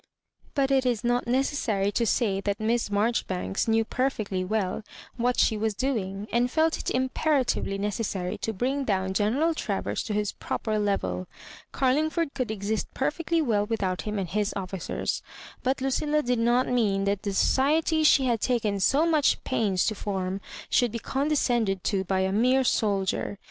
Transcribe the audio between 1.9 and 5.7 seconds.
to say that Miss Marjoribanks knew perfectly well what she